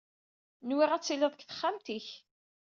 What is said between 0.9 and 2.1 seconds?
ad tiliḍ deg texxamt-ik.